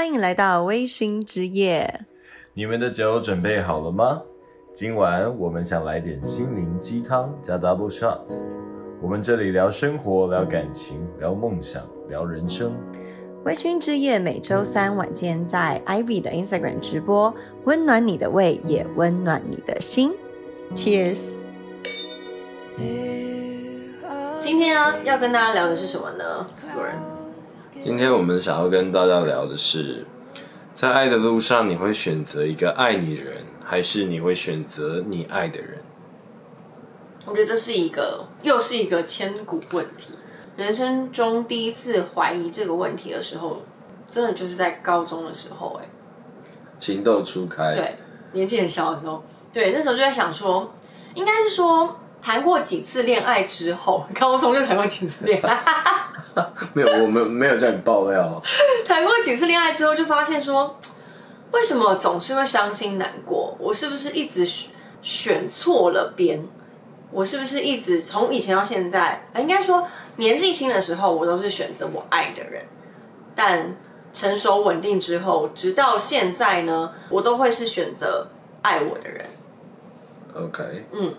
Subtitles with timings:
[0.00, 2.06] 欢迎来到微醺之夜。
[2.54, 4.22] 你们的酒准备好了吗？
[4.72, 8.22] 今晚我们想来点心灵鸡汤加 double shot。
[9.02, 12.72] 我们这里聊生活，聊感情，聊梦想，聊人生。
[13.44, 20.12] 微醺之夜每周三晚间在 Ivy 的 Instagram 直播，温暖你的胃，也温暖你的心。
[20.74, 21.36] Cheers！
[24.38, 26.46] 今天要要跟大家聊的是什么呢？
[26.56, 26.94] 主人，
[27.82, 30.04] 今天我们想要跟大家聊的是，
[30.74, 35.78] 在爱的路上，你会选择一个爱你的人，还是你会选择你爱的人？
[37.24, 40.12] 我觉得这是一个又是一个千古问题。
[40.56, 43.62] 人生中第一次怀疑这个问题的时候，
[44.10, 45.88] 真的就是在高中的时候，哎，
[46.78, 47.96] 情窦初开，对，
[48.32, 50.70] 年纪很小的时候，对，那时候就在想说，
[51.14, 55.58] 应该是说谈过几次恋爱之后， 高中就谈过几次恋爱，
[56.74, 58.42] 没有，我们没有叫你爆料，
[58.86, 60.78] 谈过几次恋爱之后，就发现说，
[61.52, 63.56] 为什么总是会伤心难过？
[63.58, 64.48] 我是不是一直
[65.02, 66.46] 选错了边？
[67.12, 69.84] 我是不是一直从以前到现在，应该说
[70.16, 72.64] 年纪轻的时候，我都是选择我爱的人，
[73.34, 73.74] 但
[74.12, 78.28] 成熟稳定之后，直到现在呢，我都会是选择
[78.62, 79.26] 爱我的人。
[80.32, 81.12] OK，嗯，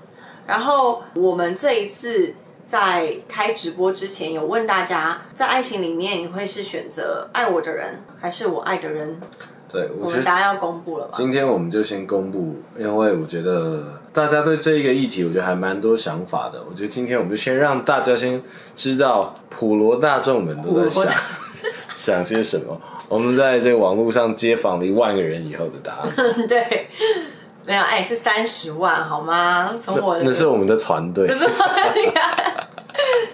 [0.48, 2.34] 然后我们这一次
[2.72, 9.20] 在开直播之前，有问大家，在爱情里面，你会是选择爱我的人，还是我爱的人？
[9.70, 11.14] 对，我我觉得们答案要公布了吧？
[11.18, 16.64] 今天我们就先公布，因为我觉得大家对这一个议题，我觉得还蛮多想法的。
[16.70, 18.42] 我觉得今天我们就先让大家先
[18.74, 21.06] 知道普罗大众们都在想
[21.98, 22.80] 想些什么。
[23.10, 26.10] 我们在这个网络上街访了一万个人以后的答案，
[26.48, 26.88] 对，
[27.66, 29.74] 没有，哎，是三十万，好吗？
[29.84, 31.30] 从我的那是我们的团队。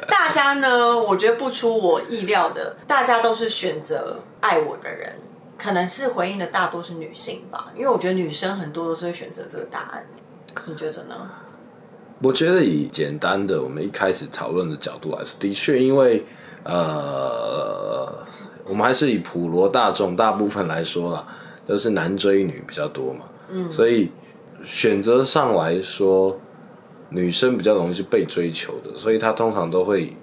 [0.08, 5.20] 大家呢，我觉得不出我意料的，大家都是选择爱我的人，
[5.58, 10.06] 可能是回应的大多是女性吧，因为我觉得女生很多都是会选择这个答案。
[10.66, 11.16] 你觉得呢？
[12.20, 16.26] 我觉得以简单的我们一开始讨论的角度来说，的确，因为
[16.64, 18.26] 呃，
[18.66, 21.28] 我们还是以普罗大众大部分来说啦，
[21.66, 24.12] 都是男追女比较多嘛，嗯，所以
[24.64, 26.40] 选择上来说，
[27.10, 30.14] 女生比较容易是被追求的，所以她通常都会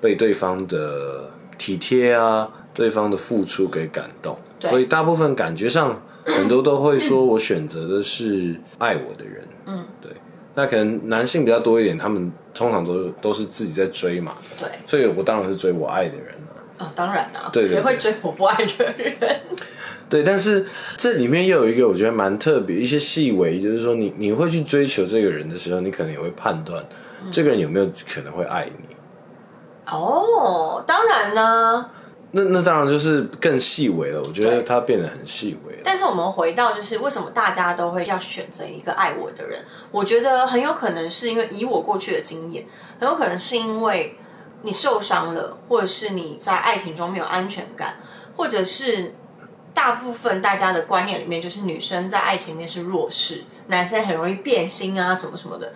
[0.00, 10.10] 被对方的体贴啊，对方的付出给感动，所以大部分感觉上很多都会说我选择的是爱我的人，嗯，对。
[10.54, 16.84] 那可能男性比较多一点，他们通常都都是自己在追嘛，对，所以我当然是追我爱的人了。
[16.84, 19.16] 啊、当然啦、对对谁会追我不爱的人？
[20.08, 20.64] 对，但是
[20.96, 26.84] 这里面又有一个我觉得蛮特别，一些细微，就是说你你会去追求这个人的时候，你可能也会判断
[27.30, 28.96] 这个人有没有可能会爱你。
[29.90, 31.90] 哦，当然啦、
[32.32, 35.80] 那那当然就是更细微了，我觉得对它变得很细微了。
[35.84, 39.60] 但是我们回到就是为什么大家都会要选择一个爱我的人？
[39.90, 42.66] 我觉得很有可能是因为以我过去的经验，
[43.00, 44.16] 很有可能是因为
[44.62, 47.94] 你受伤了，或者是你在爱情中没有安全感，
[48.36, 49.14] 或者是
[49.78, 55.72] 大部分大家的观念里面就是女生在爱情里面是弱势，男生很容易变心啊什么什么的。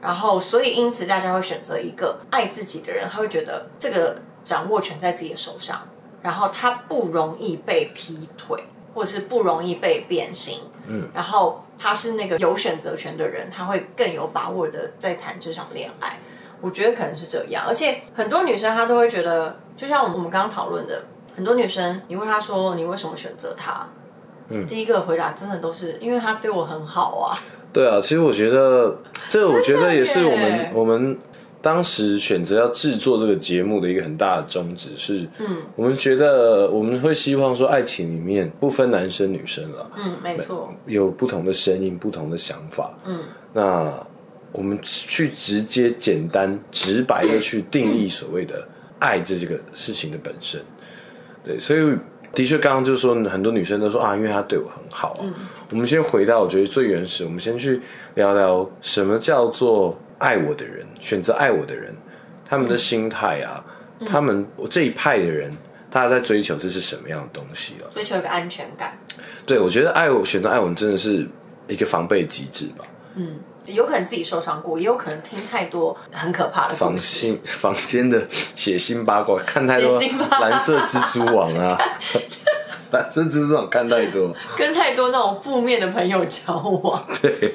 [0.00, 5.82] 然后，所以因此大家会选择一个爱自己的人，他会觉得这个掌握权在自己的手上，
[6.22, 8.62] 然后他不容易被劈腿，
[8.94, 16.20] 或者是不容易被变心，嗯，然后他是那个有选择权的人，他会更有把握的在谈这场恋爱。
[16.60, 21.02] 我觉得可能是这样，而且很多女生她都会觉得，就像我们刚刚讨论的，
[21.36, 23.88] 很多女生你问她说你为什么选择他，
[24.48, 27.36] 嗯，第一个回答真的都是因为他对我很好啊，
[27.72, 28.98] 对啊，其实我觉得
[29.28, 31.16] 这个，我觉得也是我们我们
[31.62, 43.20] 当时选择要制作这个节目的一个很大的宗旨是，嗯，我们觉得我们会希望说，爱情里面不分男生女生了，嗯，没错，有不同的声音、不同的想法，嗯，
[43.52, 43.92] 那
[44.52, 48.66] 我们去直接、简单、直白的去定义所谓的
[48.98, 50.60] 爱这个事情的本身，
[51.44, 51.96] 对，所以
[52.34, 55.26] 的确刚刚就说很多女生都说啊，因为他对我很好、啊，
[55.70, 57.80] 我们先回到我觉得最原始，我们先去
[58.14, 61.94] 聊聊什么叫做爱我的人，选择爱我的人，
[62.44, 63.64] 他们的心态啊，
[64.06, 65.52] 他们我这一派的人。
[65.92, 67.90] 大家在追求这是什么样的东西啊？
[67.92, 68.96] 追求一个安全感，
[69.44, 71.26] 对，我觉得爱我选择爱我真的是
[71.66, 72.84] 一个防备机制吧。
[73.72, 76.96] 有可能自己受伤过，也有可能听太多很可怕的房。
[76.96, 80.00] 心房间的血腥八卦， 看太多
[80.40, 81.78] 蓝色蜘蛛网啊，
[82.92, 87.54] 蓝色蜘蛛网看太多，跟太多那种负面的朋友交往， 对，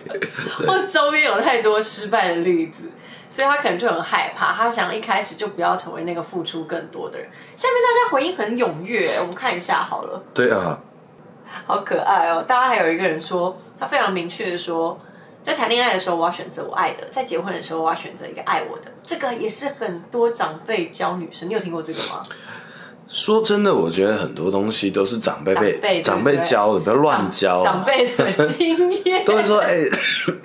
[0.65, 2.89] 或周边有太多失败的例子。
[3.27, 7.27] 所以他可能就很害怕，他想一开始就不要成为那个付出更多的人。
[7.55, 10.79] 下面大家回应很踊跃，我们看一下好了，对啊，
[11.65, 12.45] 好可爱哦！
[12.47, 14.97] 大家还有一个人说，他非常明确的说，
[15.45, 18.91] 在谈恋爱的时候我要选择我爱的，在结婚的时候我要选择一个爱我的。
[19.05, 22.21] 这个也是很多长辈教女生，你有听过这个吗？
[23.07, 27.63] 说真的，我觉得很多东西都是长辈被长辈教的，不要乱教啊。
[27.63, 29.75] 长辈的 经验都会说，哎、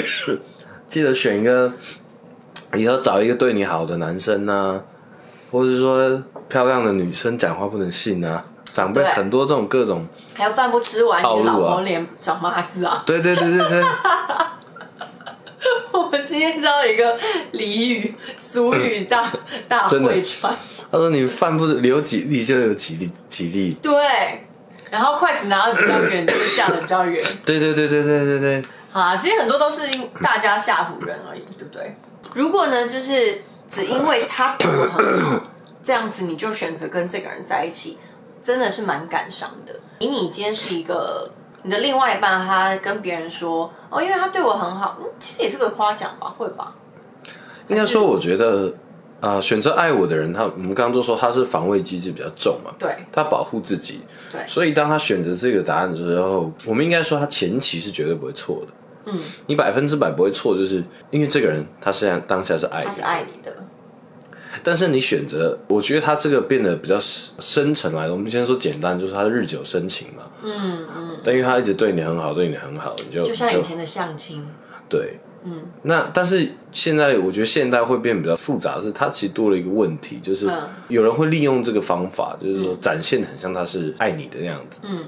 [0.87, 1.73] 记得选一个，
[2.75, 4.82] 以后找一个对你好的男生啊、
[5.50, 8.44] 或者是说漂亮的女生讲话不能信啊。
[8.73, 13.03] 长辈很多这种各种，还有饭不吃完，老婆脸长麻子啊！
[13.05, 13.82] 对对对对对，
[15.93, 17.19] 我们今天知道一个
[17.53, 19.31] 俚语、俗语大
[19.69, 20.55] 大会传，
[20.91, 24.47] 他说你饭不留几粒就有几粒几粒，对。
[24.91, 27.25] 然后筷子拿的比较远，就是架的比较远。
[27.47, 31.95] 对对对对对对对，好啊，其实很多都是因大家吓唬人而已，对不对？
[32.35, 35.47] 如果呢，就是只因为他对我很好，
[35.81, 37.99] 这样子你就选择跟这个人在一起，
[38.43, 39.79] 真的是蛮感伤的。
[40.01, 41.31] 以你今天是一个
[41.62, 46.75] 你的另外一半，他跟别人说哦，因为他对我很好，嗯，其实也是个夸奖吧，会吧？
[47.69, 48.73] 应该说我觉得。
[49.21, 52.91] 啊、选择爱我的人，他我们刚刚都说他是防卫机制比较重嘛，对。
[53.12, 54.01] 他保护自己，
[54.33, 54.41] 对。
[54.47, 59.13] 所以当他选择这个答案之后，我们应该说他前期是绝对不会错的。
[59.13, 63.55] 嗯，你百分之百不会错，就是因为这个人他现在当下是爱你他是，爱你的，
[64.62, 68.12] 但是你选择，我觉得他这个变得比较深沉来的。
[68.12, 70.23] 我们先说简单，就是他日久生情嘛。
[70.43, 71.19] 嗯嗯。
[71.23, 74.47] 但因为他一直对你很好，对你很好，你就就像以前的相亲，
[74.89, 85.05] 对，嗯，那但是现在我觉得现代会变得比较复杂，是它其实多了一个问题，就是嗯有人会利用这个方法，就是说展现得很像他是爱你的那样子，嗯。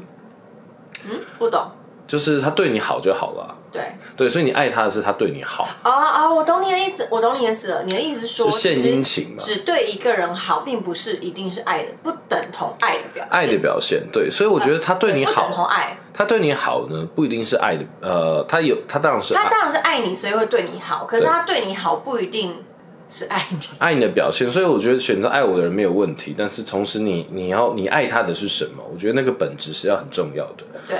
[1.10, 1.68] 嗯不懂。
[2.12, 3.82] 就是他对你好就好了啊，对
[4.14, 7.84] 对，所以你爱他的是他对你好，啊啊，我懂你的意思，我懂你的意思了。
[7.84, 13.28] 你的意思是说，就献殷勤嘛只对一个人好，并不是一定是爱的，不等同爱的表现。
[13.30, 21.06] 爱的表现，对，所以我觉得他对你不等同好，爱，他对你好呢，不一定是爱的，呃，他有他当然是爱他当然是爱你，所以会对你好。
[21.06, 22.62] 可是他对你好不一定
[23.08, 23.58] 是爱你。
[23.78, 28.84] 爱你的表现，所以我觉得选择爱我的人没有问题，但是同时你你要你爱他的是什么？
[28.92, 30.64] 我觉得那个本质是要很重要的。
[30.86, 30.98] 对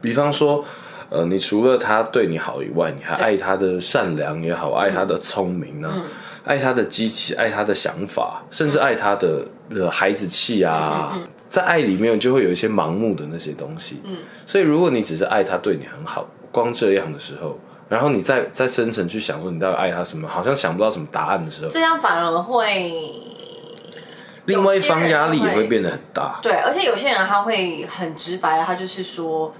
[0.00, 0.64] 比方说，
[1.10, 5.92] 呃，你除了他对你好以外，你还爱他的善良也好，爱他的聪明啊，
[6.44, 11.18] 爱他的积极，爱他的想法，甚至爱他的呃孩子气啊。
[11.48, 14.02] 在爱里面就会有一些盲目的那些东西。
[14.04, 17.58] 嗯，所以如果你只是爱他对你很好，光这样的时候，
[17.88, 22.92] 然后你再再深层去想说你到底爱他什么，好像想不到什么答案的时候，这样反而会
[24.44, 26.38] 另外一方压力也会变得很大。
[26.42, 29.50] 对，而且有些人他会很直白，他就是说，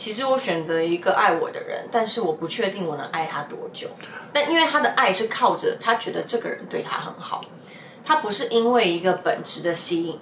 [0.00, 3.86] 其实我选择一个爱我的人，但是我不确定我能爱他多久。
[4.32, 7.42] 但因为他的爱是靠着他觉得这个人对他很好，
[8.02, 10.18] 他不是因为一个本质的吸引，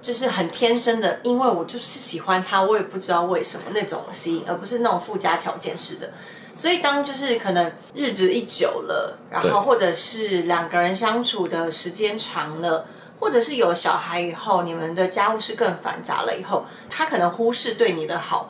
[0.00, 6.10] 就是很天生的，因为我就是喜欢他，我也不知道为什么那种吸引，而不是那种附加条件式的。
[6.54, 12.86] 所以当就是可能日子一久了，然后或者是两个人相处的时间长了。
[13.20, 18.48] 或者是有小孩以后，你们的家务事更繁杂了以后，他可能忽视对你的好，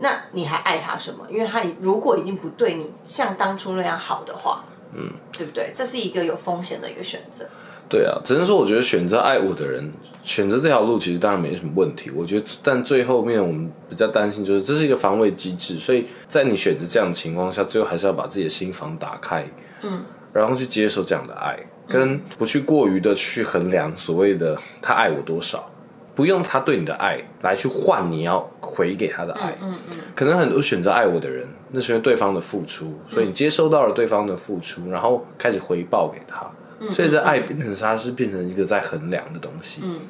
[0.00, 1.26] 那你还爱他什么？
[1.30, 4.64] 因为他如果已经不对你像当初那样好的话，
[4.94, 5.70] 嗯，对不对？
[5.74, 7.46] 这是一个有风险的一个选择。
[7.88, 9.92] 对啊，只能说我觉得选择爱我的人
[10.22, 12.10] 选择这条路，其实当然没什么问题。
[12.14, 19.44] 我觉得，但最后面我们比较担心，就是这是一个防卫机制，所以在你选择这样的情况下，最后还是要把自己的心房打开，
[19.82, 25.68] 嗯，然后去接受这样的爱，跟不去过于的去衡量所谓的他爱我多少。
[26.12, 28.38] 不用他对你的爱来去换你要
[28.80, 36.50] 回给他的爱，嗯嗯，可能很多选择爱我的人，那是因为对方的付出，所以你接收到了对方的付出，然后开始回报给他，
[36.90, 40.00] 所以这爱变成它是变成一个在衡量的东西，嗯，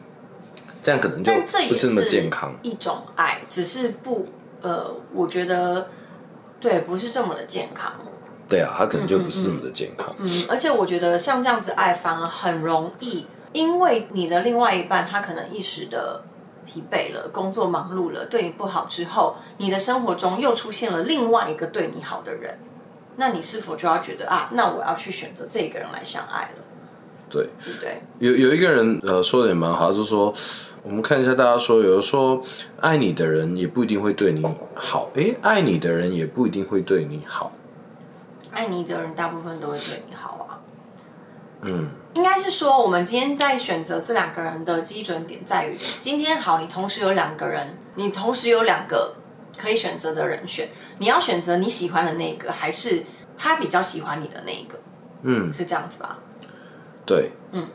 [0.81, 1.33] 这样可能就
[1.69, 2.55] 不是那么健康。
[2.63, 4.29] 一种爱，只是不
[4.63, 5.89] 呃，我觉得
[6.61, 7.93] 对，不是这么的健康。
[8.49, 10.15] 对啊，它可能就不是那么的健康。
[10.19, 16.23] 嗯，而且我觉得像这样子爱反而很容易，因为你的另外一半他可能一时的
[16.73, 22.61] 疲惫了，工作忙碌了，对你不好之后，你的生活中又出现了另外一个对你好的人，
[23.17, 26.65] 那你是否就要觉得啊，那我要去选择这个人来相爱了，
[27.29, 28.03] 对，对不对？
[28.19, 30.33] 有有一个人呃说的也蛮好，就是说
[30.85, 32.41] 我们看一下大家说，有的说
[32.81, 37.51] 爱你的人也不一定会对你好，诶，爱你的人也不一定会对你好。
[38.53, 40.59] 爱你的人大部分都会对你好啊。
[41.63, 49.15] 嗯，应该是说，我们今天在选择这两个人的基准点在于，今天好，你同时有两个人，你同时有两个
[49.57, 53.05] 可以选择的人选，你要选择你喜欢的那个，还是
[53.37, 54.79] 他比较喜欢你的那一个？
[55.23, 56.19] 嗯，是这样子吧？
[57.07, 57.69] 对，嗯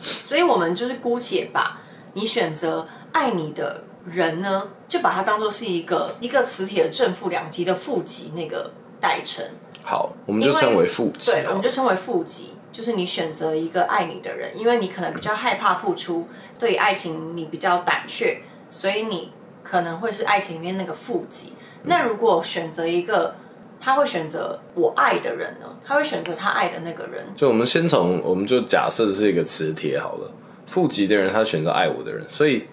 [0.00, 1.80] 所以我们就是姑且把
[2.14, 9.44] 你选择爱你的人呢，就把它当做是一个一个磁铁的正负两极的负极那个代称，
[9.84, 11.30] 好，我们就称为负极。
[11.30, 12.57] 对，我们就称为负极。
[12.78, 16.28] 就是你选择一个爱你的人，因为你可能比较害怕付出，
[16.60, 19.32] 对爱情你比较胆怯，所以你
[19.64, 21.54] 可能会是爱情里面那个负极。
[21.82, 23.34] 那如果选择一个
[23.80, 25.66] 他会选择我爱的人呢？
[25.84, 27.26] 他会选择他爱的那个人。
[27.34, 30.30] 就我们先从，我们就假设是一个磁铁好了，
[30.64, 32.68] 负极的人他选择爱我的人，所以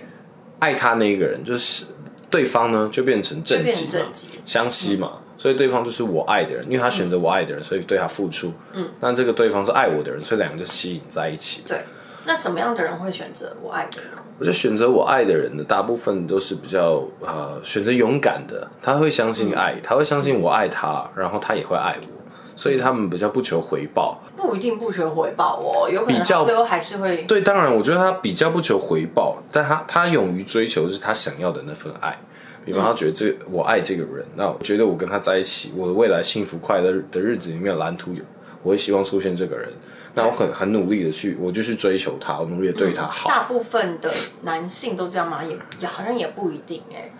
[0.60, 1.86] 爱他那一个人就是
[2.30, 4.06] 对方呢就变成正极嘛，
[4.46, 5.14] 相吸嘛。
[5.38, 8.52] 所以对方就是我爱的人，因为他选择我爱的人，所以对他付出。
[8.74, 11.62] 嗯，那这个对方是爱我的人，所以两个就吸引在一起。
[11.68, 11.82] 对，
[12.26, 14.12] 那什么样的人会选择我爱的人？
[14.38, 22.08] 我觉得选择我爱的人的大部分都是比较呃选择勇敢的，他会相信爱，他会相信我爱他，然后他也会爱我，
[22.56, 24.22] 所以他们比较不求回报。
[24.36, 27.24] 不一定不求回报哦，有可能最后还是会。
[27.24, 32.18] 对，当然，我觉得他比较不求回报，但他他勇于追求是他想要的那份爱。
[32.66, 38.24] 比方他觉得这我爱这个人，那我觉得我跟他在一起，我的未来幸福快乐的日子里面蓝图有，
[38.64, 39.72] 我会希望出现这个人，
[40.16, 43.30] 那我很很努力的去，我就去追求他，我努力的对他好。
[43.30, 45.44] 大部分的男性都这样吗？
[45.44, 47.14] 也也好像也不一定哎，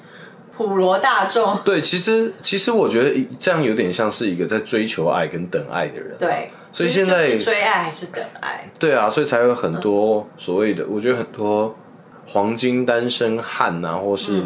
[0.58, 1.60] 普罗大众。
[1.64, 6.16] 对，其实其实我觉得这样有点像是一个在追求爱跟等爱的人。
[6.18, 8.68] 对，所以现在追爱还是等爱？
[8.80, 11.76] 对啊，所以才有很多所谓的，我觉得很多
[12.26, 14.42] 黄金单身汉啊，或是。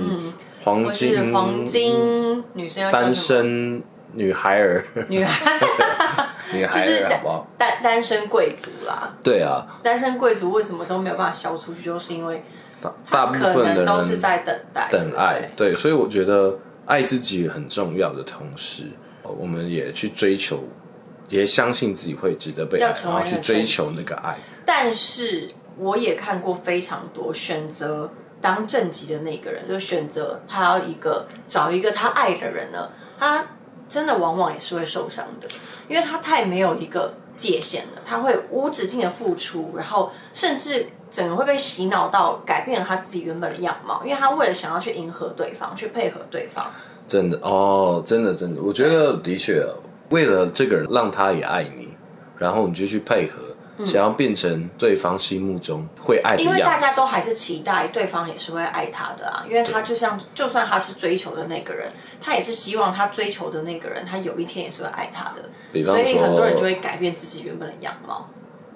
[0.64, 3.82] 黄金黄金女生单身
[4.14, 5.60] 女孩儿，女孩
[6.52, 7.48] 女孩儿好不好？
[7.58, 9.16] 单单身贵族啦。
[9.24, 11.84] 对啊，单身贵族为什么都没有办法消出去？
[11.84, 12.44] 就是因为
[13.10, 15.50] 大部分的人都是在等待等爱。
[15.56, 18.84] 对，所以我觉得爱自己很重要的同时，
[19.24, 20.64] 我们也去追求，
[21.30, 24.38] 也相信自己会值得被爱，然后去追求那个爱。
[24.66, 25.48] 但是
[25.78, 28.12] 我也看过非常多选择。
[28.42, 33.46] 当正极的那个人，就选择他要一个找一个他爱的人呢，他
[33.88, 35.48] 真的往往也是会受伤的，
[35.88, 46.66] 因为他太没有一个界限了，他会无止境的付出，然后甚至整个会被洗脑到改变了他自己原本的样貌，因为他为了想要去迎合对方，去配合对方。
[47.08, 49.66] 真的哦，真的真的，我觉得的确，
[50.10, 51.94] 为了这个人让他也爱你，
[52.38, 53.42] 然后你就去配合。
[53.86, 59.46] 想要变成对方心目中会爱的样子，因为大家都还是期待对方也是会爱他的啊。
[59.50, 65.84] 因为他就像，就算他是追求的那个人，他也是希望他追求的那个人，他有一天也是会爱他的。
[65.84, 68.30] 所以很多人就会改变自己原本的样貌。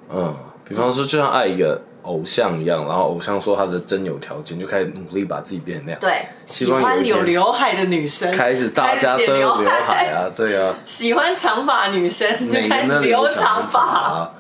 [0.10, 6.00] 嗯，比方说，就像爱一个偶像一样，然后偶像说他的真有条件，就开始努力把自己变成那样。
[6.00, 10.75] 对，喜欢有刘海的女生，开始大家都有刘海啊，对啊。
[10.86, 12.29] 喜欢长发女生，
[12.69, 14.31] 开始留长发。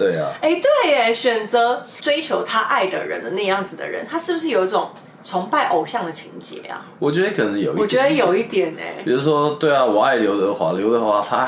[0.00, 4.90] 对啊，哎，对耶，选择追求他爱的人的那样子的人，他是不是有一种
[5.22, 6.82] 崇拜偶像的情节啊？
[6.98, 9.02] 我觉得可能有一，我觉得有一点哎。
[9.04, 11.46] 比如说，对啊，我爱刘德华，刘德华他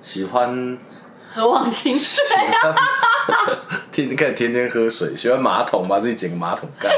[0.00, 0.78] 喜欢
[1.34, 2.18] 喝忘情水，
[3.92, 6.88] 天天看天天喝水，喜欢马桶，把自己剪个马桶盖，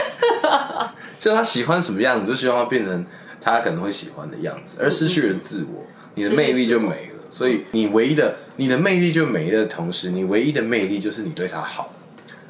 [1.18, 3.04] 就他喜欢什么样子，就希望他变成
[3.40, 7.11] 他可能会喜欢的样子，而失去了自我，你的魅力就没了。
[7.32, 11.90] 所以你唯一的，你的魅力就没了的同时，你唯一的魅力就是你对他好，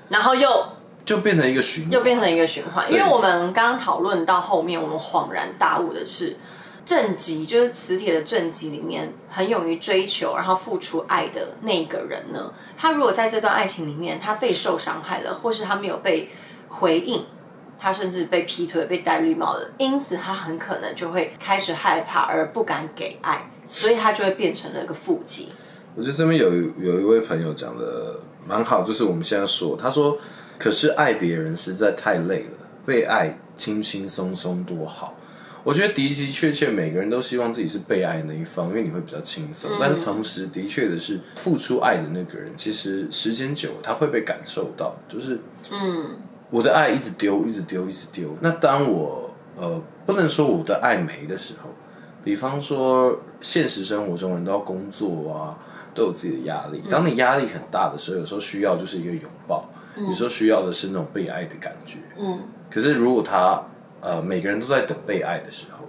[0.09, 0.67] 然后又
[1.05, 2.91] 就变成一个循，又变成一个循环。
[2.93, 6.37] 因为我们刚刚讨论到后面，我们恍然大悟的是，
[6.85, 16.29] 正极就是磁铁的正极里面，很勇于追求，然后付出爱的那一个人呢，他如果在这段爱情里面，他备受伤害了，或是他没有被
[16.69, 17.25] 回应，
[17.79, 23.49] 他甚至被劈腿、被戴绿帽的，因此他很可能就会开始害怕，而不敢给爱。
[23.73, 25.49] 所以他就会变成了一个负极。
[25.95, 30.19] 我觉得这边有有一位朋友讲的蛮好，就是我们现在说，他说
[30.59, 35.17] ：“可是爱别人实在太累了，被爱轻轻松松多好。”
[35.65, 39.71] 我觉得的的确确，每个人都希望自己是被爱那一方，因为你会比较轻松。
[39.81, 45.39] 但是同时，的确的是，付出爱的那个人，其实时间久，他会被感受到，就是
[45.71, 46.17] 嗯，
[46.51, 48.37] 我的爱一直丢，一直丢，一直丢。
[48.41, 51.71] 那当我呃，不能说我的爱没的时候。
[52.25, 55.59] 比方说，现实生活中人都要工作啊，
[55.95, 56.83] 都有自己的压力。
[56.89, 61.99] 当你压力很大的时候，有时候需要就是一个拥抱，有时候需要的是那种被爱的感觉。
[62.19, 62.41] 嗯。
[62.71, 63.63] 可是如果他
[64.01, 65.87] 呃每个人都在等被爱的时候，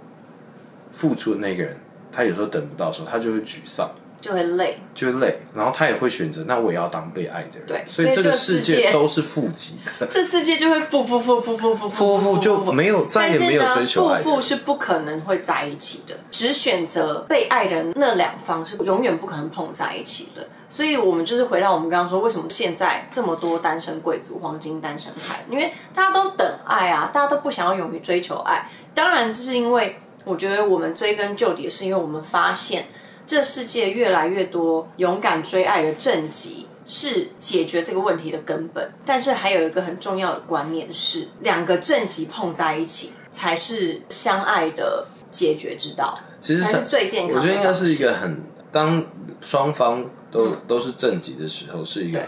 [0.92, 1.76] 付出的那个人
[2.12, 3.90] 他有时候等不到的时候，他就会沮丧。
[4.24, 4.78] 就会累。
[4.94, 7.66] 就会累，然后他也会选择，那我也要当被爱的人。
[7.66, 20.46] 对所以这个世世界界都是负极的， 这世界就会负负负负负负负负就没有再也没有追求爱负负是不可能会在一起的，只选择被爱的那两方是永远不可能碰在一起的。
[20.70, 25.38] 所以，我们就是回到我们刚刚说，为什么现在这么多单身贵族、黄金单身汉？
[25.48, 28.68] 因为大家都等爱啊，大家都不想要勇于追求爱。
[28.92, 32.86] 当然，这是因为我觉得我们追根究底，是因为我们发现
[33.26, 36.66] 这世界越来越多勇敢追爱的正极。
[36.86, 49.02] 是解决这个问题的根本，但是还有一个很重要的观念是，两个正极碰在一起才是相爱的解决之道，其实才是最健康的我觉得应该是一个很当
[49.40, 52.22] 双方都、都是正极的时候，是一个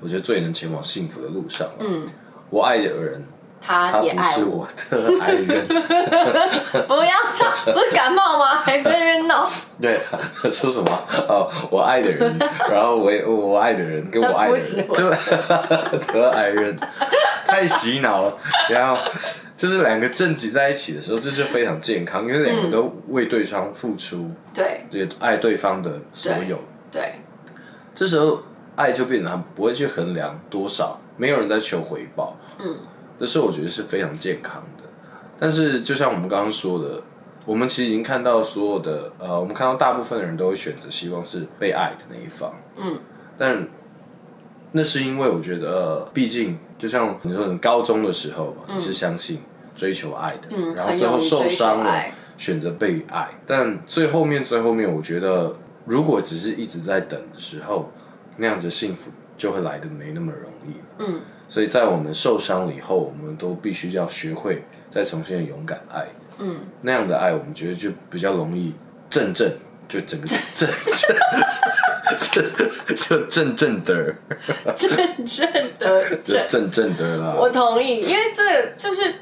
[0.00, 1.68] 我觉得最能前往幸福的路上。
[1.80, 2.06] 嗯，
[2.50, 3.26] 我爱的人，
[3.66, 5.66] 他他也不是爱我，我的爱人。
[6.86, 8.54] 不要唱，不是感冒吗？
[8.62, 9.48] 还在那边闹，
[9.80, 10.00] 对，
[10.52, 10.86] 说什么？
[11.28, 12.38] 哦，我爱的人，
[12.70, 15.10] 然后我也我爱的人跟我爱的人，就
[16.12, 16.78] 得爱人，
[17.46, 18.38] 太洗脑了。
[18.70, 19.02] 然后
[19.56, 26.62] 就是两个正极在一起的时候，这是非常健康，因为两个都为对方付出，对也爱对方的所有。
[26.92, 27.16] 对
[27.94, 28.42] 这时候
[28.76, 32.36] 爱就变得他不会去衡量多少，没有人在求回报。
[32.58, 32.78] 嗯，
[33.18, 34.84] 这是我觉得是非常健康的。
[35.38, 37.02] 但是就像我们刚刚说的，
[37.44, 42.54] 我们其实已经看到所有的呃，我们看到大部分的人都会选择希望是被爱的那一方。
[42.76, 42.98] 嗯，
[43.36, 43.68] 但
[44.72, 49.40] 那是因为我觉得，呃，毕竟就像你说，你高中的时候嘛，你是相信
[49.74, 53.28] 追求爱的，嗯然后最后受伤了爱，选择被爱。
[53.46, 55.54] 但最后面最后面，我觉得
[55.84, 57.90] 如果只是一直在等的时候，
[58.36, 60.74] 那样子幸福就会来的没那么容易。
[60.98, 66.06] 嗯，所以在我们受伤了以后，我们都必须要学会再重新的勇敢爱。
[66.38, 68.74] 嗯，那样的爱，我们觉得就比较容易
[69.08, 69.50] 正正，
[69.88, 70.68] 就整个正正
[72.94, 74.14] 就正正的，
[74.76, 76.48] 正正的就正。
[76.48, 77.34] 正正的啦。
[77.38, 79.14] 我同意，因为这个就是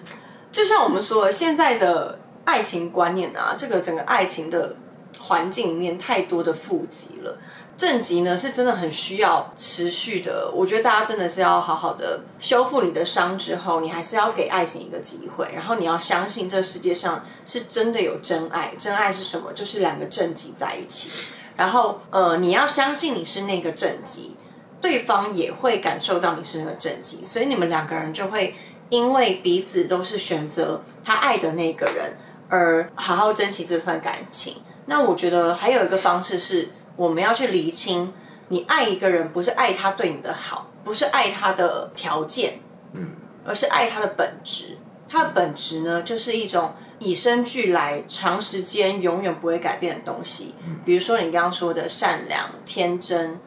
[0.50, 4.74] 就像我们说的，现在的爱情观念啊，这个整个爱情的
[5.18, 7.38] 环境里面太多的负极了。
[7.76, 18.72] 正极呢是真的很需要持续的，我觉得大家真的是要好好的修复你的伤之后，你还是要给爱情一个机会，然后你要相信这世界上是真的有真爱。
[18.78, 19.52] 真爱是什么？
[19.52, 21.10] 就是两个正极在一起，
[21.56, 24.37] 然后呃，你要相信你是那个正极，
[24.80, 28.54] 对方也会感受到你是那个正极，所以你们两个人就会
[28.88, 32.16] 因为彼此都是选择他爱的那个人，
[32.48, 34.58] 而好好珍惜这份感情。
[34.87, 38.12] 那我觉得还有一个方式是，我们要去厘清，
[38.48, 42.61] 你爱一个人不是爱他对你的好，不是爱他的条件，
[42.92, 43.12] 嗯，
[43.44, 44.78] 而是爱他的本质。
[45.07, 50.54] 他的本质呢，就是一种与生俱来、长时间永远不会改变的东西。
[50.85, 53.38] 比如说你刚刚说的善良、天真、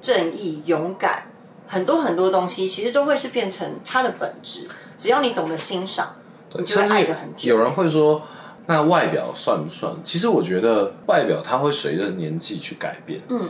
[0.00, 1.30] 正义、勇敢，
[1.68, 4.66] 很多很多东西其实都会是变成他的本质。
[4.98, 6.16] 只要你懂得欣赏，
[6.54, 7.54] 你就会爱的很久。
[7.54, 8.22] 有人会说，
[8.66, 9.92] 那外表算不算？
[10.04, 13.20] 其实我觉得外表它会随着年纪去改变。
[13.28, 13.48] 嗯，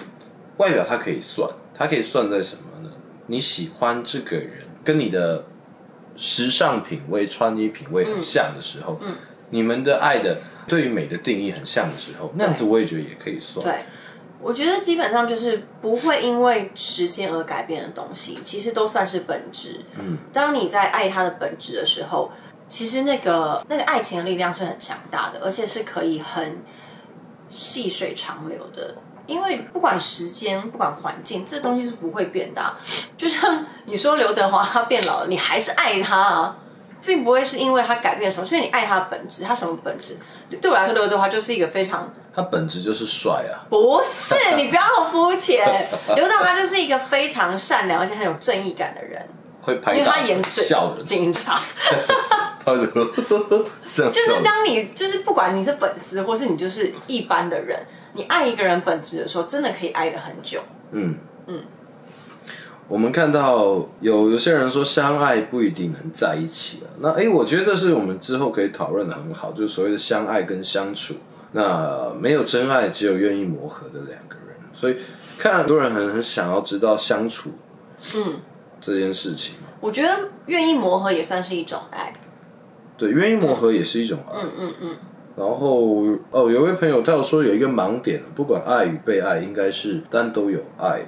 [0.56, 2.90] 外表它可以算，它可以算在什么呢？
[3.26, 5.44] 你喜欢这个人，跟你的
[6.16, 9.14] 时尚品味、穿衣品味很像的时候，嗯，
[9.50, 13.64] 你们的爱的对于美的定义很像的时候，那样子我也觉得也可以算。
[13.64, 13.84] 对，
[14.40, 19.80] 我觉得基本上就是不会因为时间而改变的东西，其实都算是本质。
[19.98, 22.30] 嗯，当你在爱它的本质的时候，
[22.72, 26.64] 其实那个那个爱情的力量是很强大的，而且是可以很
[27.50, 28.94] 细水长流的。
[29.26, 32.74] 因为不管时间，不管环境，这东西是不会变的啊、
[33.18, 36.56] 就像你说刘德华他变老了，你还是爱他啊，
[37.04, 40.18] 并不会是因为他改变什么，所以你爱他的本质，他什么本质？
[40.62, 43.68] 对我来说，刘德华就是一个非常他本质就是帅啊。
[43.68, 45.86] 不是，你不要那么肤浅。
[46.16, 49.28] 刘德华就是一个非常善良而且很有正义感的人，
[49.66, 51.60] 因为会拍打他演笑人，警察。
[52.64, 52.86] 他就
[53.94, 54.20] 这样就。
[54.20, 57.78] 是当你就是不管你是粉丝或是你就是一般的人，
[58.14, 60.60] 你爱一个人本质的时候，真的可以爱的很久。
[60.90, 61.62] 嗯嗯，
[62.88, 66.86] 我们看到有有些人说相爱不一定能在一起啊。
[67.00, 71.16] 那哎，我觉得这是我们之后可以讨论的很好，就是所谓的相爱跟相处。
[71.52, 74.56] 那没有真爱，只有愿意磨合的两个人。
[74.72, 74.96] 所以
[75.38, 77.50] 看很多人很很想要知道相处，
[78.14, 78.40] 嗯，
[78.80, 79.56] 这件事情。
[79.80, 82.12] 我觉得愿意磨合也算是一种爱。
[83.02, 84.38] 对，愿意磨合也是一种爱。
[84.40, 84.96] 嗯嗯嗯。
[85.36, 91.00] 然后哦，有位朋友他有说有一个盲点，不管爱与被爱，应该是但都有爱。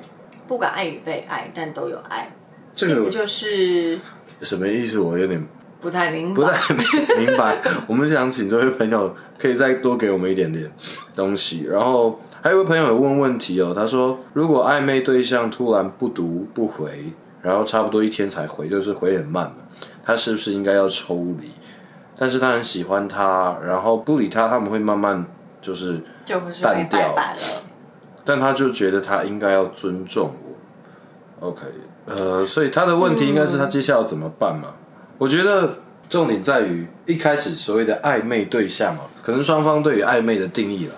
[0.49, 2.35] 不管爱与被爱，但都有爱。
[2.75, 3.97] 这个意思就是
[4.41, 4.99] 什么意思？
[4.99, 5.41] 我有点
[5.81, 7.59] 不太明白，不太明明白。
[7.87, 10.69] 我们想请这位朋友可以再多给我们一点点
[11.15, 11.65] 东西。
[11.71, 19.57] 然后还有位朋友有问问题哦，他说如果暧昧对象突然不读不回，然后差不多一天才回，就是回很慢嘛，
[20.03, 21.51] 他是不是应该要抽离？
[22.17, 25.27] 但是他很喜欢他，然后不理他，他们会慢慢
[25.61, 27.41] 就是就会是淡掉拜了。
[28.25, 30.33] 但他就觉得他应该要尊重
[31.41, 31.49] 我。
[31.49, 31.63] OK，
[32.07, 34.75] 呃，所以他的问题应该是他接下来要怎么办嘛？
[35.19, 40.95] 我觉得重点在于一开始所谓的暧昧对象哦，可能双方对于暧昧的定义了。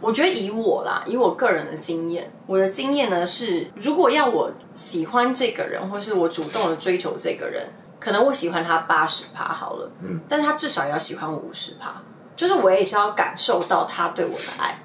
[0.00, 7.68] 我觉得以我啦，以我个人的经验，我的经验呢是，如果要我喜欢这个人，或是我主动的追求这个人，
[8.00, 12.02] 可能我喜欢他八十趴好了，嗯，但是他至少也要喜欢我五十趴，
[12.34, 14.82] 就是我也是要感受到他对我的爱，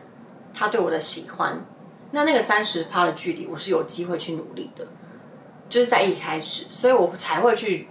[0.54, 1.65] 他对我的喜欢，
[2.12, 4.86] 那那个三十趴的距离，我是有机会去努力的，
[5.69, 7.88] 就是在一开始，所以我才会去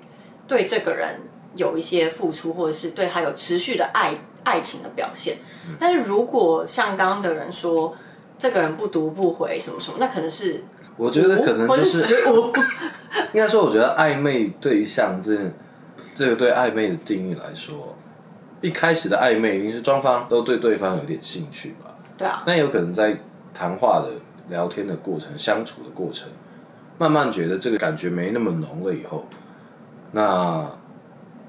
[0.47, 1.23] 对这个人
[1.57, 5.39] 有一些付出，或者是对他有持续的爱爱情的表现。
[5.81, 7.97] 但是如果像刚刚的人说，
[8.39, 10.65] 这个人不读不回什么什么，那可能是
[10.97, 12.15] 我觉得可能或就是
[13.33, 15.39] 应该说，我觉得暧昧对象这
[16.15, 17.97] 这个对暧昧的定义来说，
[18.61, 21.95] 一开始的暧昧一定是双方都对对方有点兴趣吧。
[22.17, 23.19] 对啊，那有可能在
[23.53, 24.11] 谈话的
[24.49, 26.29] 聊天的过程、相处的过程，
[26.99, 29.25] 慢慢觉得这个感觉没那么浓了以后，
[30.13, 30.71] 那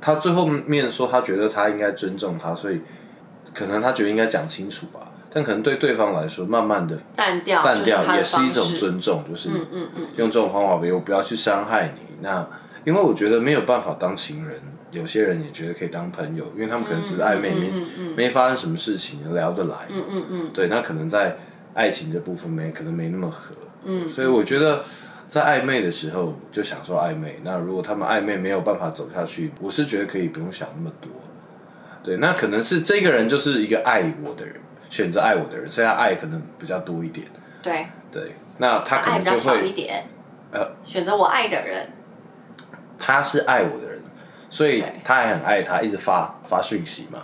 [0.02, 2.82] 他最后面说他觉得他应该尊重他，所以
[3.54, 5.12] 可能他觉得应该讲清楚吧。
[5.36, 9.50] 但可能对对方来说，慢慢的淡掉，淡掉是也是一种尊重，就是
[10.16, 12.16] 用这种方法，比如不要去伤害你。
[12.22, 12.48] 那
[12.86, 14.58] 因为我觉得没有办法当情人，
[14.92, 17.70] 有些人也觉得可以当朋友，因为他们可能只是暧昧，没
[18.16, 19.76] 没发生什么事情，聊得来。
[19.90, 20.50] 嗯嗯嗯。
[20.54, 21.38] 对，那可能在
[21.74, 23.54] 爱情这部分没可能没那么合。
[23.84, 24.10] 嗯。
[24.10, 24.86] 所以我觉得
[25.28, 27.42] 在暧昧的时候就享受暧昧。
[27.44, 31.12] 那如果他们暧昧没有办法走下去，我是觉得可以不用想那么多。
[32.02, 34.56] 对，那可能是这个人就是一个爱我的人，
[34.90, 37.28] 选择爱我的人，所以他爱可能比较多一点。
[37.62, 40.06] 对，对，那他可能就会，点，
[40.52, 41.90] 呃，选择我爱的人，
[43.00, 44.02] 他是爱我的人，
[44.50, 47.20] 所以他还很爱他，一直发发讯息嘛。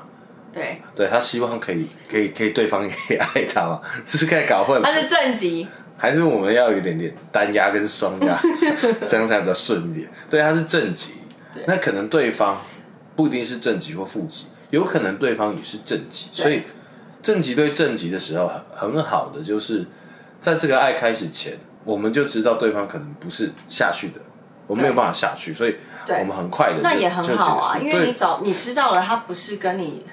[0.54, 4.84] 对，对他希望可以可以可以对方也可以爱他嘛， 是不是该搞混了？
[4.84, 5.66] 他是正极，
[5.98, 8.38] 还是我们要有一点点单压跟双压，
[9.08, 10.10] 这样才比较顺一点。
[10.30, 11.14] 对，他是正极，
[11.66, 12.60] 那可能对方
[13.16, 16.64] 不一定是正极或负极，有可能对方也是正极，所以
[17.22, 19.86] 正极对正极的时候，很很好的就是
[20.40, 24.20] 在这个爱开始前，我们就知道对方可能不是下去的，
[24.68, 25.76] 我们没有办法下去，所以
[26.20, 30.06] 我们很快的那也很好啊，因为你找你知道了，他不是跟你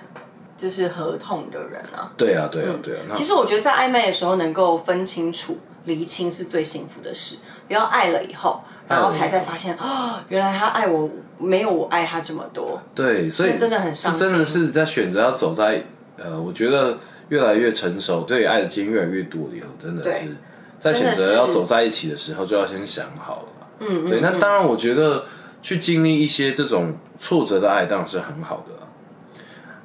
[0.57, 2.13] 就是合同的人啊。
[2.17, 12.83] 对啊对啊对啊，那其实我觉得在暧昧的时候能够分清楚、厘清是最幸福的事，不要爱了以后，然后才再发现哦、原来他爱我没有我爱他这么多。
[12.95, 14.21] 对，所以真的很伤心。
[14.21, 15.85] 真的是在选择要走在
[16.19, 20.37] 呃，我觉得越来越成熟，对爱的经验越来越多了以后，真的是
[20.79, 23.49] 在选择要走在一起的时候，就要先想好了。
[23.81, 25.25] 嗯对，那当然，我觉得
[25.63, 28.81] 去经历一些这种挫折的爱，当然是很好的啦。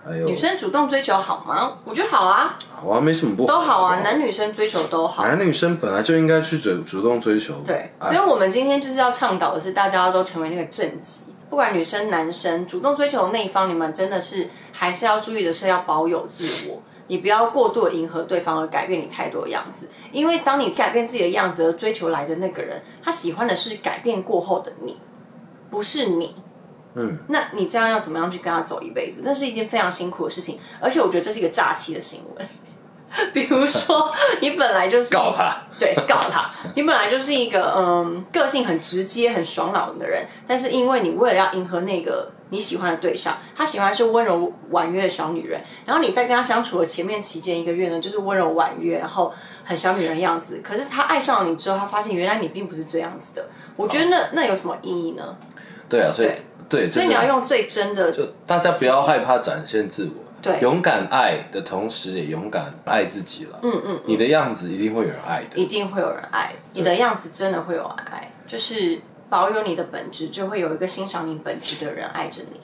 [0.06, 1.78] 还有女，生主动追求好吗？
[1.86, 5.24] 我觉得好啊，好啊，没什么不都好啊，男女生追求都好。
[5.26, 24.98] 男女生本来就应该去主主动追求对，所以我们今天就是要倡导的是，大家都成为那个正极，不管女生男生，主动追求的那一方，你们真的是还是要注意的是要保有自我，你不要过度的迎合对方而改变你太多的样子，因为当你改变自己的样子而追求来的那个人，他喜欢的是改变过后的你，
[25.70, 26.36] 不是你。
[26.96, 29.22] 嗯，那你这样要怎么样去跟他走一辈子？
[29.24, 32.46] 那是一件非常辛苦的事情，而且我觉得这是一个诈欺的行为。
[33.34, 36.50] 比如说，你本来就是告 他， 对，告他。
[36.76, 50.62] 你本来就是一个嗯，个性很直接、很爽朗的人，但是因为你为了要迎合那个你喜欢的对象，他喜欢是温柔婉约的小女人，然后你在跟他相处的前面期间一个月呢，就是温柔婉约，然后很小女人样子。
[50.64, 53.46] 可是他爱上了你之后，他发现原来你并不是这样子的。
[53.76, 55.36] 我觉得那那有什么意义呢？
[55.90, 56.30] 对啊，所以
[56.70, 63.60] 对，所以你要用最真的，就大家不要害怕展现自我，对勇敢爱的同时也勇敢爱自己了。
[63.64, 65.58] 嗯嗯，你的样子一定会有人爱的。
[65.58, 72.60] 一定会有人爱你的样子，真的会有人爱，就是保有你的本质，就会有一个欣赏你本质的人爱着你。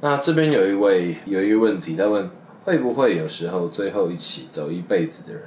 [0.00, 2.30] 那这边有一位有一个问题在问，
[2.64, 5.42] 会不会有时候最后一起走一辈子的人，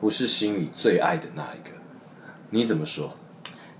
[0.00, 1.74] 不是心里最爱的那一个？
[2.50, 3.16] 你怎么说？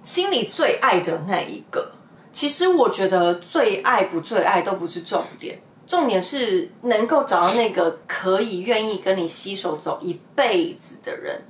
[0.03, 1.93] 心里最爱的那一个，
[2.33, 5.61] 其实我觉得最爱不最爱都不是重点，
[5.93, 11.43] 重点是能够找到那个可以愿意跟你携手走一辈子的人，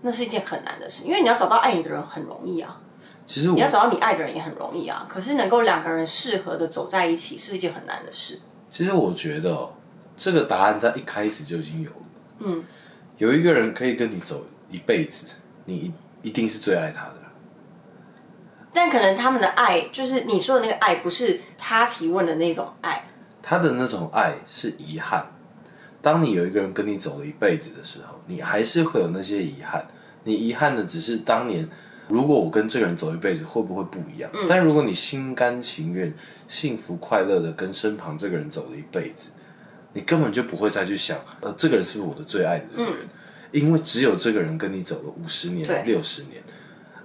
[0.00, 2.80] 那是一件很难的事，因为你要找到爱你的人很容易啊。
[3.24, 8.40] 其实我你要找到你爱的人也很容易啊，可是能够两个人适合的走在一起是一件很难的事。
[8.68, 9.72] 其实我觉得、哦，
[10.16, 11.96] 这个答案在一开始就已经有了。
[12.40, 12.64] 嗯，
[13.18, 15.24] 有一个人可以跟你走一辈子，
[15.66, 17.14] 你一一定是最爱他的。
[18.72, 23.04] 但可能他们的爱，就是你说的那个爱，不是他提问的那种爱。
[23.48, 25.26] 他的那种爱是遗憾。
[26.02, 29.86] 当你有一个人跟你走了一辈子的时候，你还是会有那些遗憾。
[30.24, 31.66] 你遗憾的只是当年，
[32.08, 34.30] 如果我跟这个人走一辈子，会不会不一样？
[34.50, 36.12] 但如果你心甘情愿、
[36.46, 39.30] 幸福快乐的跟身旁这个人走了一辈子，
[39.94, 43.08] 你根本就不会再去想，呃，这个人是不是我的最爱的这个人？
[43.52, 46.42] 因为只有这个人跟你走了五十年、六十年。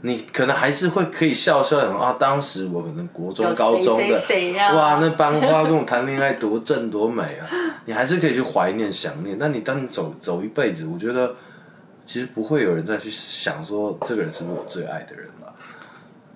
[0.05, 7.47] 你可能还是会可以笑笑讲啊，当时我可能国中、高中的，谁谁谁呀哇，那班花跟我谈恋爱多正多美啊！
[7.87, 9.37] 你还是可以去怀念、想念。
[9.39, 11.33] 但你当你走走一辈子，我觉得
[12.05, 15.53] 其实不会有人再去想说这个人是不是我最爱的人了。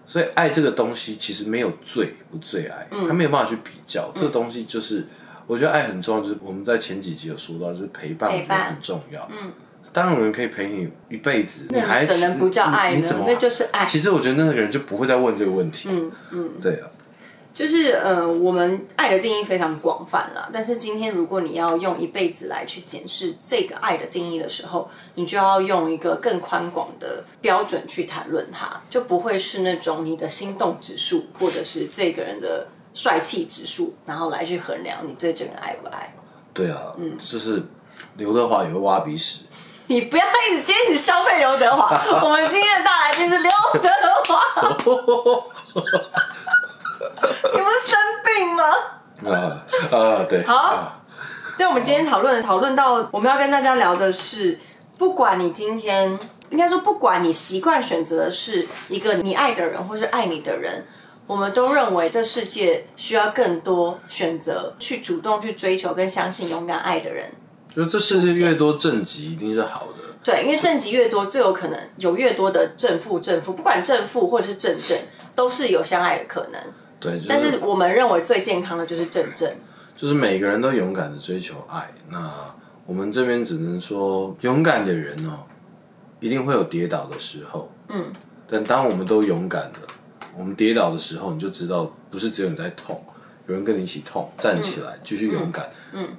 [0.06, 4.10] 所以爱这个东西其实没有最不最爱，嗯它没有办法去比较。
[4.16, 5.06] 这个东西就是，
[5.46, 9.30] 我觉得爱很重要，就是我们在前几集有说到，就是陪伴，我觉得很重要。
[9.30, 9.52] 嗯。
[9.94, 13.26] 当有人可以陪你一辈子，你还怎能不叫爱呢你你怎么？
[13.28, 15.88] 那就是爱其实我觉得那个人就不会再问这个问题。
[15.92, 16.88] 嗯嗯，对啊。
[17.54, 20.48] 就是呃，我们爱的定义非常广泛啦。
[20.54, 36.14] 但是今天如果你要用一辈子来去检视这个爱的定义的时候，你就要用一个更宽广的标准去谈论它，就不会是那种你的心动指数或者是这个人的帅气指数，然后来去衡量你对这个人爱不爱。
[36.54, 37.64] 对啊，嗯就是
[38.18, 39.46] 刘德华也会挖鼻屎。
[39.90, 43.50] 你不要一直坚持消费刘德华， 我们今天的大来宾是刘
[43.82, 43.90] 德
[44.28, 44.68] 华。
[47.54, 48.64] 你们生病吗？
[49.26, 50.94] 啊啊，对，好啊
[51.56, 54.60] 所以，我们今天讨论讨论到，我们要跟大家聊的是，
[54.98, 56.20] 不管你今天
[56.50, 60.86] 应该说，不管你习惯选择的是一个你爱的人，或是爱你的人，
[61.26, 67.32] 我们都认为这世界需要更多选择，去主动去追求跟相信勇敢爱的人。
[67.78, 70.04] 就这世界越多正极，一定是好的。
[70.24, 74.98] 对，因为正极越多，最有可能有越多的正负正负，不管正负或者是正正，
[75.36, 76.60] 都是有相爱的可能。
[77.00, 79.48] 对，就但是是我们认为最健康的就是正正。
[79.96, 81.94] 就是每个人都勇敢的追求爱。
[82.10, 82.32] 那
[82.88, 85.46] 我们这边只能说，勇敢的人哦，
[86.20, 87.72] 一定会有跌倒的时候。
[87.90, 88.12] 嗯。
[88.50, 89.80] 但当我们都勇敢的，
[90.36, 93.04] 我们跌倒的时候，你就知道，不是只有你在痛，
[93.46, 95.70] 有人跟你一起痛，站起来，继续勇敢。
[95.94, 96.10] 嗯。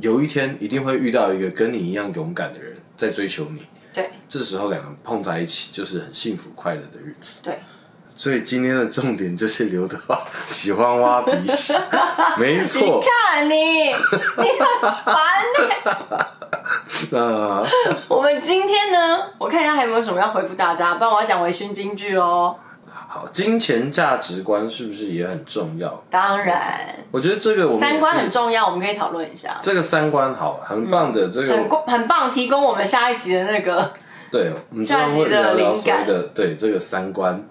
[0.00, 7.40] 有一天一定会遇到一个跟你一样勇敢的人在追求你，对这时候两个人碰在一起，就是很幸福快乐的日子。
[7.42, 7.58] 对，
[8.16, 11.74] 所以今天的重点就是刘德华喜欢挖鼻屎，
[12.40, 13.02] 没错。
[13.02, 15.14] 看你，你很烦
[17.10, 17.66] 呢、 啊，
[18.08, 22.56] 我们今天呢，我看一下还有没有什么要回复大家，不然我要讲微醺金句哦。
[23.16, 26.04] 好，金钱价值观是不是也很重要？
[26.10, 26.78] 当然，
[27.10, 29.56] 我觉得这个我们三观很重要，我们可以讨论一下。
[29.62, 31.30] 这个三观好，很棒的。
[31.30, 33.90] 这个很很棒，提供我们下一集的那个
[34.30, 34.52] 对，
[34.84, 37.42] 下集的灵感对这个三观，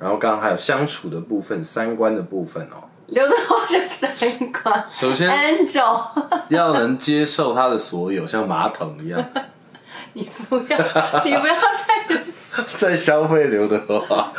[0.00, 2.82] 然后刚刚还有相处的部分，三观的部分哦。
[3.06, 4.10] 刘德华的三
[4.50, 4.84] 观。
[4.90, 6.02] 首先 Angel，
[6.50, 9.24] 要能接受他的所有，像马桶一样，
[10.14, 10.78] 你不要，
[11.24, 12.24] 你不要再。
[12.64, 13.76] 再消费刘德
[14.08, 14.32] 华。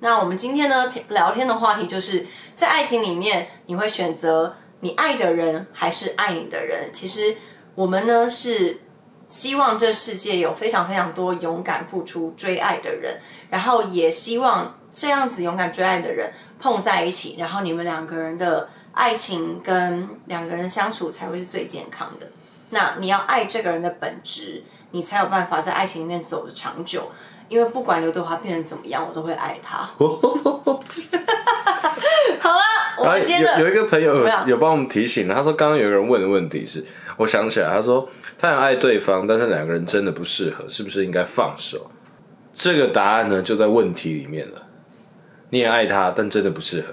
[0.00, 6.90] 那我们今天呢聊天的话题就是在爱情里面，你会选择你爱的人还是爱你的人？
[6.92, 7.36] 其实
[7.74, 8.80] 我们呢是
[9.26, 22.26] 希望这世界有非常非常多勇敢付出追爱的人，然后也希望这样子勇敢追爱的人碰在一起，然后你们两个人的爱情跟两个人相处才会是最健康的。
[22.70, 27.10] 那你要爱这个人的本质，你才有办法在爱情里面走得长久。
[27.48, 29.78] 因为不管刘德华变成怎么样，我都会爱他。
[32.40, 32.62] 好了，
[32.98, 36.84] 我们今天有有一个朋友有帮我们提醒了，他说刚刚有个人问的问题是，
[37.16, 38.08] 我想起来，他说
[38.38, 41.90] 他很爱对方，但是两个人真的不适合，是不是应该放手？
[42.54, 44.62] 这个答案呢就在问题里面了。
[45.50, 46.88] 你也爱他，但真的不适合。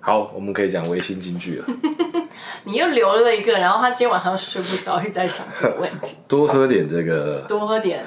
[0.00, 1.66] 好，我们可以讲唯心金句了，
[2.64, 6.16] 你又留了一个，然后他今天晚上睡不着，一直在想这个问题。
[6.28, 7.44] 多喝点这个。
[7.48, 8.04] 多喝点。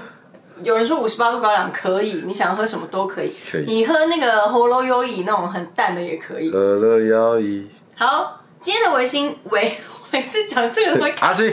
[0.63, 3.33] 有人说五十八度高粱可以，你想喝什么都可以。
[3.51, 6.51] 可以你喝那个喉咙优饮那种很淡的也可以。
[7.95, 11.51] 好，今天的维新维， 我每次讲这个都会 阿信，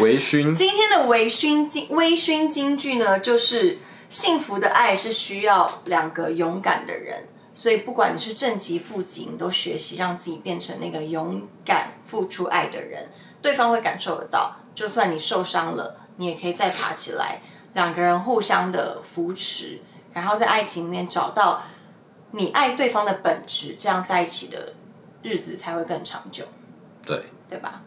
[0.00, 13.08] 微醺，今天的微醺金微醺金句呢，就是幸福的爱是需要两个勇敢的人，所以不管你是正极负极，你都学习让自己变成那个勇敢付出爱的人，
[13.42, 14.56] 对方会感受得到。
[14.74, 17.40] 就算你受伤了，你也可以再爬起来，
[17.76, 19.78] 两个人互相的扶持，
[20.14, 21.62] 然后在爱情里面找到
[22.30, 24.72] 你爱对方的本质，这样在一起的
[25.22, 26.46] 日子才会更长久，
[27.04, 27.82] 对，对吧？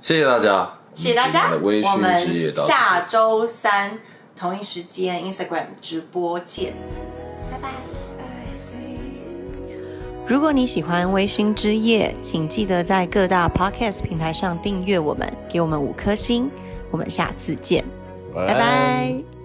[0.00, 4.00] 谢谢大家，谢谢大家，我们下周三
[4.34, 6.72] 同一时间 Instagram 直播见，
[7.50, 7.68] 拜拜。
[10.26, 16.50] 如果你喜欢微醺之夜，请记得在各大 Podcast 平台上订阅我们，给我们五颗星。
[16.90, 17.84] 我们下次见，
[18.32, 19.41] 拜拜。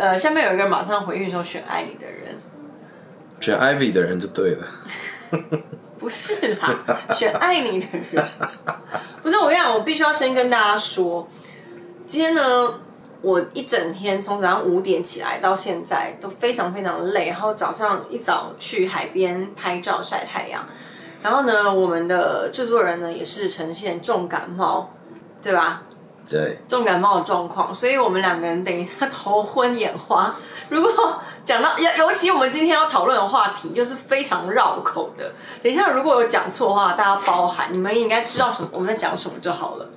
[0.00, 2.34] 呃，下面有一个人马上回应说选爱你的人，
[3.38, 4.66] 选 Ivy 的人就对了。
[6.00, 6.74] 不是啦，
[7.14, 8.24] 选爱你的人，
[9.22, 11.28] 不是我跟你讲，我必须要先跟大家说，
[12.06, 12.80] 今天呢，
[13.20, 20.66] 我一整天从早上五点起来到现在都非常非常累，然后早上一早去海边拍照晒太阳，
[21.22, 24.88] 然后呢，我们的制作人呢也是呈现重感冒，
[25.42, 25.82] 对吧？
[26.30, 30.32] 对，重感冒的状况，所以我们两个人等一下头昏眼花。
[30.68, 39.90] 如果讲到尤尤其我们今天要讨论的话题又是非常绕口的，等一下如果有讲错的话，大家包涵，你们应该知道什么我们在讲什么就好了。